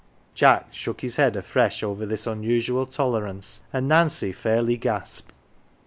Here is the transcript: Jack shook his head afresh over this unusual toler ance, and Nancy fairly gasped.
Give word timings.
Jack 0.33 0.69
shook 0.73 1.01
his 1.01 1.17
head 1.17 1.35
afresh 1.35 1.83
over 1.83 2.07
this 2.07 2.25
unusual 2.25 2.87
toler 2.87 3.27
ance, 3.27 3.61
and 3.71 3.87
Nancy 3.87 4.31
fairly 4.31 4.75
gasped. 4.75 5.31